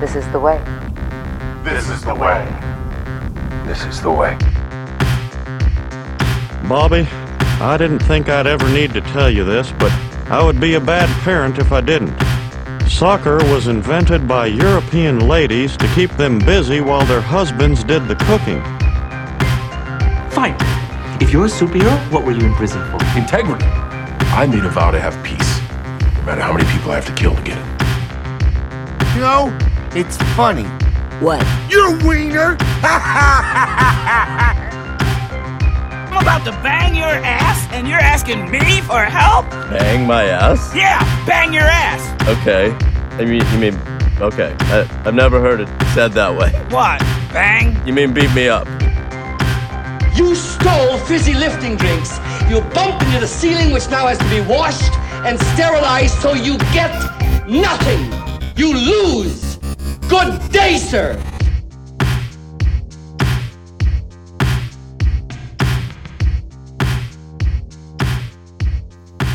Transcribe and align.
This 0.00 0.16
is 0.16 0.26
the 0.32 0.40
way. 0.40 0.56
This 1.62 1.90
is 1.90 2.02
the 2.02 2.14
way. 2.14 2.48
This 3.66 3.84
is 3.84 4.00
the 4.00 4.10
way. 4.10 4.34
Bobby, 6.66 7.06
I 7.60 7.76
didn't 7.76 7.98
think 7.98 8.30
I'd 8.30 8.46
ever 8.46 8.66
need 8.70 8.94
to 8.94 9.02
tell 9.02 9.28
you 9.28 9.44
this, 9.44 9.72
but 9.72 9.92
I 10.30 10.42
would 10.42 10.58
be 10.58 10.72
a 10.72 10.80
bad 10.80 11.10
parent 11.20 11.58
if 11.58 11.70
I 11.70 11.82
didn't. 11.82 12.18
Soccer 12.88 13.36
was 13.52 13.66
invented 13.66 14.26
by 14.26 14.46
European 14.46 15.28
ladies 15.28 15.76
to 15.76 15.86
keep 15.88 16.10
them 16.12 16.38
busy 16.38 16.80
while 16.80 17.04
their 17.04 17.20
husbands 17.20 17.84
did 17.84 18.08
the 18.08 18.16
cooking. 18.16 18.62
Fine. 20.30 20.56
If 21.20 21.30
you're 21.30 21.44
a 21.44 21.48
superhero, 21.48 22.10
what 22.10 22.24
were 22.24 22.32
you 22.32 22.46
in 22.46 22.54
prison 22.54 22.82
for? 22.90 23.04
Integrity. 23.18 23.66
I 23.66 24.46
made 24.46 24.64
a 24.64 24.70
vow 24.70 24.92
to 24.92 24.98
have 24.98 25.22
peace, 25.22 25.60
no 26.16 26.22
matter 26.22 26.40
how 26.40 26.54
many 26.54 26.64
people 26.72 26.90
I 26.90 26.94
have 26.94 27.06
to 27.06 27.14
kill 27.14 27.36
to 27.36 27.42
get 27.42 27.58
it. 27.58 27.66
You 29.14 29.20
know, 29.20 29.69
it's 29.96 30.16
funny. 30.34 30.64
What? 31.20 31.44
Your 31.70 31.96
wiener! 32.06 32.56
I'm 36.10 36.22
about 36.22 36.44
to 36.44 36.52
bang 36.62 36.94
your 36.94 37.06
ass, 37.06 37.66
and 37.72 37.88
you're 37.88 37.98
asking 37.98 38.50
me 38.50 38.80
for 38.82 39.00
help? 39.04 39.50
Bang 39.50 40.06
my 40.06 40.24
ass? 40.24 40.74
Yeah, 40.74 40.98
bang 41.26 41.52
your 41.52 41.64
ass. 41.64 42.00
Okay. 42.28 42.70
I 43.18 43.24
mean, 43.24 43.42
you 43.52 43.58
mean, 43.58 43.74
okay. 44.20 44.54
I, 44.60 45.02
I've 45.04 45.14
never 45.14 45.40
heard 45.40 45.60
it 45.60 45.68
said 45.92 46.12
that 46.12 46.36
way. 46.36 46.50
What? 46.70 47.00
Bang? 47.32 47.76
You 47.86 47.92
mean 47.92 48.12
beat 48.14 48.32
me 48.32 48.48
up? 48.48 48.68
You 50.16 50.34
stole 50.34 50.98
fizzy 50.98 51.34
lifting 51.34 51.76
drinks. 51.76 52.18
You 52.48 52.60
bumped 52.74 53.02
into 53.04 53.20
the 53.20 53.26
ceiling, 53.28 53.72
which 53.72 53.88
now 53.90 54.06
has 54.06 54.18
to 54.18 54.28
be 54.30 54.40
washed 54.40 54.92
and 55.26 55.38
sterilized, 55.52 56.18
so 56.20 56.34
you 56.34 56.58
get 56.72 56.92
nothing. 57.48 58.12
You 58.56 58.74
lose. 58.74 59.49
Good 60.10 60.50
day, 60.50 60.76
sir. 60.76 61.22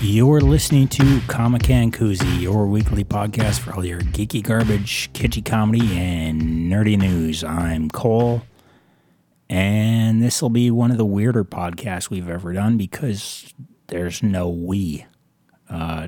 You're 0.00 0.40
listening 0.40 0.86
to 0.86 1.20
Comic 1.26 1.68
and 1.70 1.92
Koozie, 1.92 2.40
your 2.40 2.68
weekly 2.68 3.02
podcast 3.02 3.58
for 3.58 3.74
all 3.74 3.84
your 3.84 4.00
geeky 4.00 4.44
garbage, 4.44 5.12
kitschy 5.12 5.44
comedy, 5.44 5.98
and 5.98 6.70
nerdy 6.70 6.96
news. 6.96 7.42
I'm 7.42 7.90
Cole, 7.90 8.42
and 9.48 10.22
this 10.22 10.40
will 10.40 10.50
be 10.50 10.70
one 10.70 10.92
of 10.92 10.98
the 10.98 11.04
weirder 11.04 11.42
podcasts 11.42 12.10
we've 12.10 12.28
ever 12.28 12.52
done 12.52 12.76
because 12.76 13.52
there's 13.88 14.22
no 14.22 14.48
we. 14.48 15.04
Uh, 15.68 16.06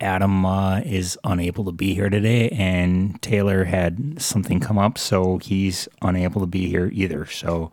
Adam 0.00 0.44
uh, 0.44 0.80
is 0.80 1.18
unable 1.24 1.64
to 1.64 1.72
be 1.72 1.94
here 1.94 2.10
today, 2.10 2.48
and 2.50 3.20
Taylor 3.22 3.64
had 3.64 4.20
something 4.20 4.60
come 4.60 4.78
up, 4.78 4.98
so 4.98 5.38
he's 5.38 5.88
unable 6.02 6.40
to 6.40 6.46
be 6.46 6.68
here 6.68 6.90
either. 6.92 7.26
So 7.26 7.70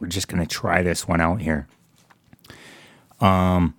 we're 0.00 0.08
just 0.08 0.28
to 0.46 0.46
try 0.46 0.82
this 0.82 1.06
one 1.06 1.20
out 1.20 1.40
here. 1.40 1.68
Um, 3.20 3.74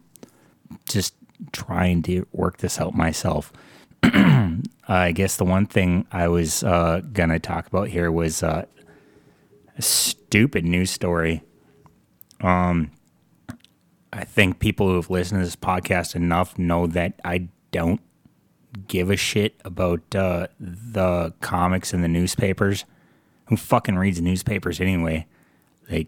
just 0.88 1.16
trying 1.52 2.04
to 2.04 2.26
work 2.32 2.58
this 2.58 2.80
out 2.80 2.94
myself. 2.96 3.52
I 4.04 5.12
guess 5.14 5.38
the 5.38 5.46
one 5.46 5.66
thing 5.66 6.06
I 6.12 6.28
was 6.28 6.64
uh, 6.64 7.02
gonna 7.12 7.40
talk 7.40 7.68
about 7.68 7.90
here 7.90 8.12
was 8.12 8.44
uh, 8.44 8.66
a 9.78 9.82
stupid 9.82 10.64
news 10.64 10.92
story. 10.92 11.42
Um, 12.42 12.92
I 14.12 14.26
think 14.26 14.60
people 14.60 14.88
who 14.88 14.96
have 14.96 15.10
listened 15.10 15.42
to 15.42 15.46
this 15.46 15.56
podcast 15.56 16.16
enough 16.16 16.60
know 16.60 16.86
that 16.88 17.20
I 17.26 17.48
don't 17.74 18.00
give 18.88 19.10
a 19.10 19.18
shit 19.18 19.60
about 19.66 20.16
uh, 20.16 20.48
the 20.60 21.34
comics 21.42 21.92
and 21.92 22.04
the 22.04 22.08
newspapers. 22.08 22.86
Who 23.48 23.58
fucking 23.58 23.98
reads 23.98 24.22
newspapers 24.22 24.80
anyway? 24.80 25.28
Like, 25.92 26.08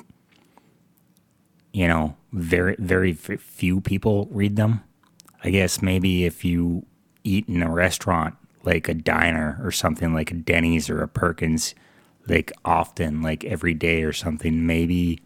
you 1.73 1.87
know, 1.89 2.15
very 2.31 2.77
very 2.79 3.13
few 3.13 3.81
people 3.81 4.29
read 4.31 4.55
them. 4.55 4.81
I 5.43 5.49
guess 5.49 5.81
maybe 5.81 6.23
if 6.23 6.45
you 6.45 6.85
eat 7.23 7.49
in 7.49 7.61
a 7.61 7.69
restaurant 7.69 8.35
like 8.63 8.87
a 8.87 8.93
diner 8.93 9.59
or 9.61 9.71
something 9.71 10.13
like 10.13 10.31
a 10.31 10.35
Denny's 10.35 10.89
or 10.89 11.03
a 11.03 11.07
Perkins, 11.07 11.75
like 12.27 12.51
often, 12.63 13.21
like 13.21 13.43
every 13.43 13.73
day 13.73 14.03
or 14.03 14.13
something, 14.13 14.65
maybe 14.65 15.19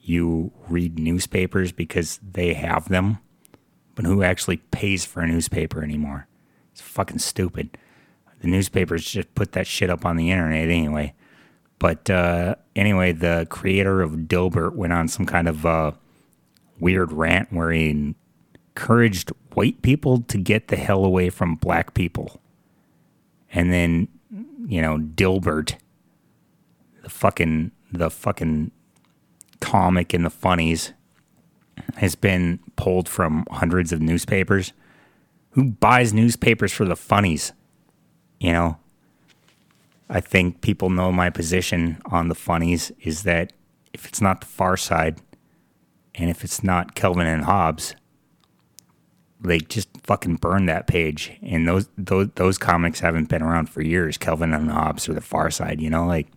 you 0.00 0.52
read 0.68 0.98
newspapers 0.98 1.72
because 1.72 2.18
they 2.22 2.54
have 2.54 2.88
them. 2.88 3.18
But 3.94 4.06
who 4.06 4.22
actually 4.22 4.58
pays 4.58 5.04
for 5.04 5.20
a 5.20 5.26
newspaper 5.26 5.82
anymore? 5.82 6.26
It's 6.72 6.80
fucking 6.80 7.18
stupid. 7.18 7.76
The 8.40 8.48
newspapers 8.48 9.04
just 9.04 9.34
put 9.34 9.52
that 9.52 9.66
shit 9.66 9.90
up 9.90 10.04
on 10.04 10.16
the 10.16 10.30
internet 10.30 10.68
anyway. 10.68 11.14
But 11.78 12.08
uh, 12.08 12.56
anyway, 12.74 13.12
the 13.12 13.46
creator 13.50 14.02
of 14.02 14.12
Dilbert 14.12 14.74
went 14.74 14.92
on 14.92 15.08
some 15.08 15.26
kind 15.26 15.48
of 15.48 15.66
uh, 15.66 15.92
weird 16.78 17.12
rant 17.12 17.52
where 17.52 17.70
he 17.70 18.14
encouraged 18.74 19.30
white 19.54 19.82
people 19.82 20.22
to 20.22 20.38
get 20.38 20.68
the 20.68 20.76
hell 20.76 21.04
away 21.04 21.28
from 21.28 21.56
black 21.56 21.94
people. 21.94 22.40
And 23.52 23.72
then, 23.72 24.08
you 24.66 24.80
know, 24.80 24.98
Dilbert, 24.98 25.76
the 27.02 27.10
fucking 27.10 27.72
the 27.90 28.10
fucking 28.10 28.70
comic 29.60 30.14
in 30.14 30.22
the 30.22 30.30
funnies, 30.30 30.92
has 31.96 32.14
been 32.14 32.60
pulled 32.76 33.08
from 33.08 33.46
hundreds 33.50 33.92
of 33.92 34.00
newspapers. 34.00 34.72
Who 35.50 35.64
buys 35.64 36.12
newspapers 36.12 36.72
for 36.72 36.84
the 36.84 36.96
funnies? 36.96 37.52
You 38.40 38.52
know, 38.52 38.78
I 40.08 40.20
think 40.20 40.60
people 40.60 40.90
know 40.90 41.12
my 41.12 41.30
position 41.30 42.00
on 42.06 42.28
the 42.28 42.34
funnies 42.34 42.92
is 43.00 43.22
that 43.22 43.52
if 43.92 44.06
it's 44.06 44.20
not 44.20 44.40
the 44.40 44.46
Far 44.46 44.76
Side, 44.76 45.20
and 46.14 46.28
if 46.28 46.44
it's 46.44 46.62
not 46.62 46.94
Calvin 46.94 47.26
and 47.26 47.44
Hobbes, 47.44 47.94
they 49.40 49.58
just 49.58 49.88
fucking 50.04 50.36
burn 50.36 50.66
that 50.66 50.86
page. 50.86 51.32
And 51.42 51.66
those 51.66 51.88
those 51.96 52.28
those 52.34 52.58
comics 52.58 53.00
haven't 53.00 53.28
been 53.28 53.42
around 53.42 53.70
for 53.70 53.82
years. 53.82 54.18
Calvin 54.18 54.52
and 54.52 54.70
Hobbes 54.70 55.08
or 55.08 55.14
the 55.14 55.20
Far 55.20 55.50
Side, 55.50 55.80
you 55.80 55.90
know, 55.90 56.06
like 56.06 56.28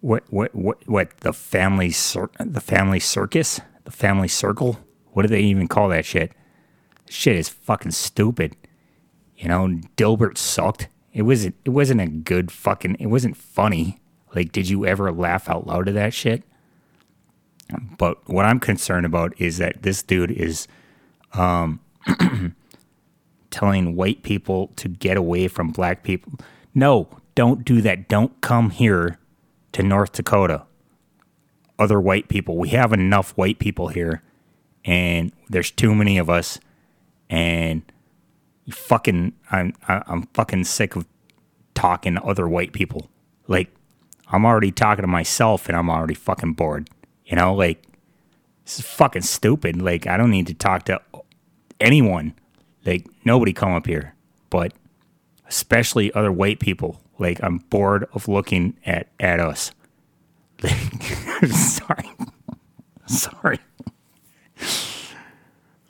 what 0.00 0.24
what 0.30 0.54
what 0.54 0.86
what 0.88 1.16
the 1.18 1.32
family 1.32 1.90
cir- 1.90 2.30
the 2.38 2.60
family 2.60 3.00
circus, 3.00 3.60
the 3.86 3.90
family 3.90 4.28
circle. 4.28 4.78
What 5.12 5.22
do 5.22 5.28
they 5.28 5.40
even 5.40 5.66
call 5.66 5.88
that 5.88 6.04
shit? 6.04 6.32
Shit 7.08 7.36
is 7.36 7.48
fucking 7.48 7.92
stupid. 7.92 8.56
You 9.36 9.48
know, 9.48 9.80
Dilbert 9.96 10.36
sucked. 10.36 10.88
It 11.12 11.22
wasn't 11.22 11.54
it 11.64 11.70
wasn't 11.70 12.02
a 12.02 12.06
good 12.06 12.52
fucking 12.52 12.96
it 13.00 13.06
wasn't 13.06 13.36
funny. 13.36 13.98
Like 14.34 14.52
did 14.52 14.68
you 14.68 14.84
ever 14.84 15.10
laugh 15.10 15.48
out 15.48 15.66
loud 15.66 15.88
at 15.88 15.94
that 15.94 16.12
shit? 16.12 16.42
But 17.98 18.28
what 18.28 18.44
I'm 18.44 18.60
concerned 18.60 19.06
about 19.06 19.34
is 19.40 19.58
that 19.58 19.82
this 19.82 20.02
dude 20.02 20.30
is 20.30 20.68
um, 21.32 21.80
telling 23.50 23.96
white 23.96 24.22
people 24.22 24.68
to 24.76 24.88
get 24.88 25.16
away 25.16 25.48
from 25.48 25.70
black 25.70 26.02
people. 26.02 26.34
No, 26.74 27.08
don't 27.34 27.64
do 27.64 27.80
that. 27.80 28.08
Don't 28.08 28.40
come 28.40 28.70
here 28.70 29.18
to 29.72 29.82
North 29.82 30.12
Dakota. 30.12 30.65
Other 31.78 32.00
white 32.00 32.28
people. 32.28 32.56
We 32.56 32.70
have 32.70 32.92
enough 32.92 33.32
white 33.36 33.58
people 33.58 33.88
here, 33.88 34.22
and 34.84 35.32
there's 35.48 35.70
too 35.70 35.94
many 35.94 36.18
of 36.18 36.30
us. 36.30 36.58
And 37.28 37.82
fucking, 38.70 39.34
I'm, 39.50 39.74
I'm 39.86 40.22
fucking 40.34 40.64
sick 40.64 40.96
of 40.96 41.06
talking 41.74 42.14
to 42.14 42.22
other 42.22 42.48
white 42.48 42.72
people. 42.72 43.10
Like, 43.46 43.70
I'm 44.28 44.46
already 44.46 44.72
talking 44.72 45.02
to 45.02 45.08
myself, 45.08 45.68
and 45.68 45.76
I'm 45.76 45.90
already 45.90 46.14
fucking 46.14 46.54
bored. 46.54 46.88
You 47.26 47.36
know, 47.36 47.54
like 47.54 47.82
this 48.64 48.78
is 48.80 48.84
fucking 48.84 49.22
stupid. 49.22 49.80
Like 49.80 50.06
I 50.06 50.16
don't 50.16 50.30
need 50.30 50.46
to 50.48 50.54
talk 50.54 50.84
to 50.84 51.00
anyone. 51.80 52.34
Like 52.84 53.06
nobody 53.24 53.52
come 53.52 53.72
up 53.72 53.86
here, 53.86 54.14
but 54.50 54.72
especially 55.48 56.12
other 56.12 56.32
white 56.32 56.60
people. 56.60 57.00
Like 57.18 57.42
I'm 57.42 57.58
bored 57.58 58.06
of 58.12 58.28
looking 58.28 58.76
at 58.84 59.08
at 59.18 59.40
us. 59.40 59.72
Like, 60.62 60.72
sorry, 61.50 62.10
sorry. 63.06 63.58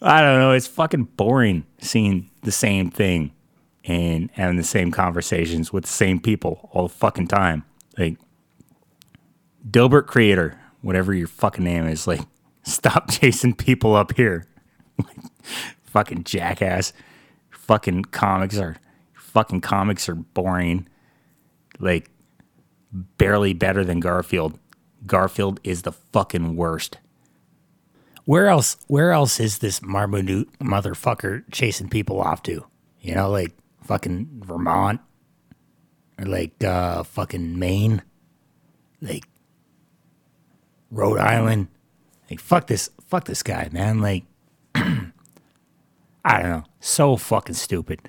I 0.03 0.21
don't 0.21 0.39
know. 0.39 0.53
It's 0.53 0.67
fucking 0.67 1.05
boring 1.17 1.65
seeing 1.79 2.31
the 2.43 2.53
same 2.53 2.91
thing 2.91 3.33
and 3.85 4.31
having 4.33 4.57
the 4.57 4.65
same 4.65 4.91
conversations 4.91 5.73
with 5.73 5.85
the 5.85 5.91
same 5.91 6.21
people 6.21 6.69
all 6.73 6.89
the 6.89 6.95
fucking 6.95 7.29
time. 7.29 7.65
Like 7.97 8.19
Dilbert 9.69 10.07
Creator, 10.07 10.59
whatever 10.83 11.15
your 11.15 11.29
fucking 11.29 11.65
name 11.65 11.87
is, 11.87 12.07
like, 12.07 12.21
stop 12.63 13.11
chasing 13.11 13.55
people 13.55 13.95
up 13.95 14.17
here. 14.17 14.47
fucking 15.85 16.25
jackass. 16.25 16.93
Fucking 17.51 18.05
comics 18.07 18.59
are 18.59 18.77
fucking 19.15 19.61
comics 19.61 20.09
are 20.09 20.15
boring. 20.15 20.89
Like 21.79 22.11
barely 23.19 23.53
better 23.53 23.85
than 23.85 24.01
Garfield. 24.01 24.59
Garfield 25.07 25.61
is 25.63 25.83
the 25.83 25.93
fucking 25.93 26.57
worst. 26.57 26.99
Where 28.25 28.49
else 28.49 28.77
where 28.89 29.13
else 29.13 29.39
is 29.39 29.59
this 29.59 29.81
Marmaduke 29.81 30.49
motherfucker 30.59 31.45
chasing 31.53 31.89
people 31.89 32.21
off 32.21 32.43
to? 32.45 32.67
You 33.01 33.15
know, 33.15 33.31
like 33.31 33.53
fucking 33.85 34.43
Vermont 34.45 35.01
or 36.19 36.27
like 36.27 36.63
uh, 36.65 37.05
fucking 37.05 37.59
Maine, 37.59 38.03
like 39.01 39.25
Rhode 40.91 41.21
Island. 41.21 41.69
Like 42.29 42.41
fuck 42.41 42.67
this, 42.67 42.91
fuck 43.07 43.27
this 43.27 43.45
guy, 43.45 43.69
man. 43.71 44.01
Like 44.01 44.25
I 44.75 46.43
don't 46.43 46.51
know, 46.51 46.65
so 46.81 47.17
fucking 47.17 47.55
stupid. 47.55 48.01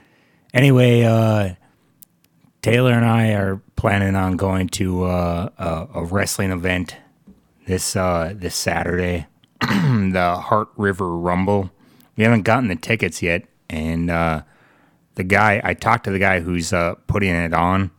Anyway, 0.52 1.04
uh, 1.04 1.54
Taylor 2.62 2.94
and 2.94 3.06
I 3.06 3.34
are 3.34 3.62
planning 3.76 4.16
on 4.16 4.38
going 4.38 4.70
to 4.70 5.06
uh, 5.06 5.50
a, 5.58 5.88
a 6.00 6.06
wrestling 6.06 6.52
event 6.52 6.96
this 7.66 7.96
uh, 7.96 8.34
this 8.36 8.56
Saturday, 8.56 9.28
the 9.62 10.38
Heart 10.42 10.70
River 10.78 11.16
Rumble. 11.16 11.70
We 12.16 12.24
haven't 12.24 12.44
gotten 12.44 12.70
the 12.70 12.76
tickets 12.76 13.22
yet, 13.22 13.44
and 13.70 14.10
uh, 14.10 14.42
the 15.16 15.24
guy 15.24 15.62
I 15.64 15.74
talked 15.74 16.06
to 16.06 16.12
the 16.12 16.20
guy 16.20 16.40
who's 16.40 16.74
uh, 16.74 16.96
putting 17.06 17.36
it 17.36 17.54
on. 17.54 17.92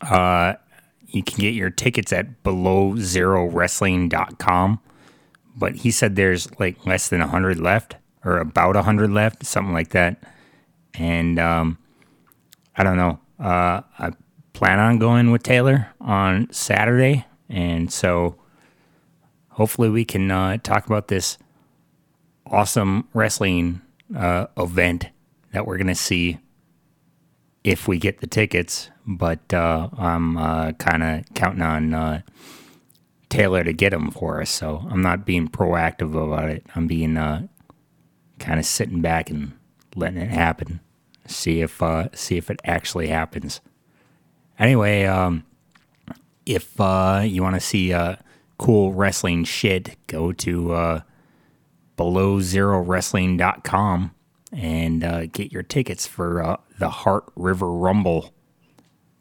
Uh, 0.00 0.54
you 1.08 1.22
can 1.22 1.38
get 1.38 1.54
your 1.54 1.70
tickets 1.70 2.12
at 2.12 2.42
belowzerowrestling.com, 2.42 4.80
but 5.56 5.76
he 5.76 5.90
said 5.90 6.16
there's 6.16 6.50
like 6.58 6.84
less 6.86 7.08
than 7.08 7.20
100 7.20 7.58
left 7.58 7.96
or 8.24 8.38
about 8.38 8.74
100 8.74 9.10
left, 9.10 9.46
something 9.46 9.72
like 9.72 9.90
that. 9.90 10.22
And 10.94 11.38
um, 11.38 11.78
I 12.76 12.84
don't 12.84 12.96
know. 12.96 13.20
Uh, 13.38 13.82
I 13.98 14.12
plan 14.52 14.78
on 14.78 14.98
going 14.98 15.30
with 15.30 15.42
Taylor 15.42 15.88
on 16.00 16.50
Saturday, 16.50 17.26
and 17.48 17.92
so 17.92 18.36
hopefully 19.50 19.90
we 19.90 20.04
can 20.04 20.30
uh, 20.30 20.56
talk 20.58 20.86
about 20.86 21.08
this 21.08 21.38
awesome 22.46 23.08
wrestling 23.12 23.82
uh, 24.16 24.46
event 24.56 25.08
that 25.52 25.66
we're 25.66 25.78
gonna 25.78 25.94
see 25.94 26.38
if 27.64 27.88
we 27.88 27.98
get 27.98 28.20
the 28.20 28.26
tickets. 28.26 28.90
But 29.06 29.52
uh, 29.52 29.88
I'm 29.98 30.36
uh, 30.36 30.72
kind 30.72 31.02
of 31.02 31.24
counting 31.34 31.62
on 31.62 31.94
uh, 31.94 32.22
Taylor 33.28 33.62
to 33.64 33.72
get 33.72 33.90
them 33.90 34.10
for 34.10 34.40
us, 34.40 34.50
so 34.50 34.86
I'm 34.90 35.02
not 35.02 35.26
being 35.26 35.48
proactive 35.48 36.10
about 36.10 36.48
it. 36.48 36.64
I'm 36.74 36.86
being 36.86 37.16
uh, 37.16 37.48
kind 38.38 38.58
of 38.58 38.66
sitting 38.66 39.02
back 39.02 39.30
and 39.30 39.52
letting 39.94 40.20
it 40.20 40.30
happen. 40.30 40.80
See 41.26 41.60
if 41.60 41.82
uh, 41.82 42.08
see 42.14 42.36
if 42.36 42.50
it 42.50 42.60
actually 42.64 43.08
happens. 43.08 43.60
Anyway, 44.58 45.04
um, 45.04 45.44
if 46.44 46.80
uh, 46.80 47.22
you 47.24 47.42
want 47.42 47.56
to 47.56 47.60
see 47.60 47.92
uh, 47.92 48.16
cool 48.58 48.92
wrestling 48.92 49.44
shit, 49.44 49.96
go 50.06 50.32
to 50.32 50.72
uh, 50.72 51.00
belowzerowrestling.com 51.96 54.14
and 54.52 55.04
uh, 55.04 55.26
get 55.26 55.52
your 55.52 55.62
tickets 55.62 56.06
for 56.06 56.42
uh, 56.42 56.56
the 56.78 56.88
Heart 56.88 57.24
River 57.34 57.70
Rumble 57.70 58.32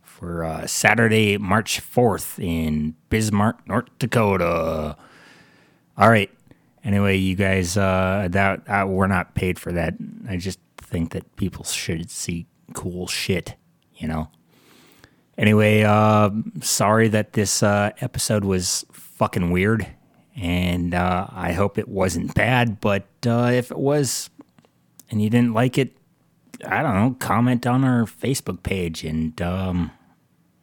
for 0.01 0.45
uh, 0.45 0.67
Saturday, 0.67 1.37
March 1.37 1.81
4th 1.81 2.41
in 2.41 2.95
Bismarck, 3.09 3.67
North 3.67 3.89
Dakota. 3.99 4.95
All 5.97 6.09
right. 6.09 6.31
Anyway, 6.83 7.17
you 7.17 7.35
guys, 7.35 7.77
uh, 7.77 8.27
that 8.31 8.61
uh, 8.69 8.85
we're 8.87 9.07
not 9.07 9.33
paid 9.33 9.57
for 9.57 9.71
that. 9.71 9.95
I 10.29 10.37
just 10.37 10.59
think 10.95 11.11
that 11.11 11.35
people 11.35 11.65
should 11.65 12.09
see 12.09 12.47
cool 12.73 13.05
shit, 13.05 13.55
you 13.97 14.07
know. 14.07 14.29
Anyway, 15.37 15.83
uh, 15.83 16.29
sorry 16.61 17.09
that 17.09 17.33
this 17.33 17.61
uh, 17.61 17.91
episode 17.99 18.45
was 18.45 18.85
fucking 18.93 19.51
weird, 19.51 19.85
and 20.37 20.95
uh, 20.95 21.27
I 21.33 21.51
hope 21.51 21.77
it 21.77 21.89
wasn't 21.89 22.33
bad. 22.33 22.79
But 22.79 23.07
uh, 23.27 23.51
if 23.51 23.71
it 23.71 23.77
was, 23.77 24.29
and 25.11 25.21
you 25.21 25.29
didn't 25.29 25.53
like 25.53 25.77
it, 25.77 25.97
I 26.65 26.81
don't 26.81 26.95
know. 26.95 27.17
Comment 27.19 27.67
on 27.67 27.83
our 27.83 28.05
Facebook 28.05 28.63
page, 28.63 29.03
and 29.03 29.41
um, 29.41 29.91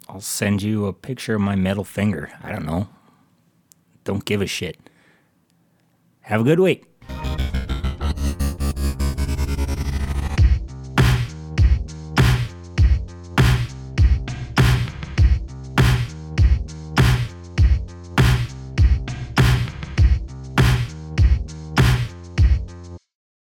I'll 0.09 0.19
send 0.19 0.63
you 0.63 0.87
a 0.87 0.93
picture 0.93 1.35
of 1.35 1.41
my 1.41 1.55
metal 1.55 1.83
finger. 1.83 2.31
I 2.41 2.51
don't 2.51 2.65
know. 2.65 2.89
Don't 4.03 4.25
give 4.25 4.41
a 4.41 4.47
shit. 4.47 4.79
Have 6.21 6.41
a 6.41 6.43
good 6.43 6.59
week. 6.59 6.85